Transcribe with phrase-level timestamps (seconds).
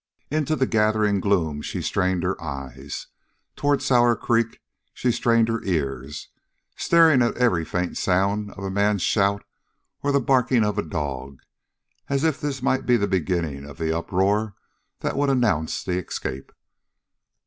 [0.31, 3.05] Into the gathering gloom she strained her eyes;
[3.55, 4.59] toward Sour Creek
[4.95, 6.29] she strained her ears,
[6.75, 9.43] starting at every faint sound of a man's shout
[10.01, 11.39] or the barking of a dog,
[12.09, 14.55] as if this might be the beginning of the uproar
[15.01, 16.51] that would announce the escape.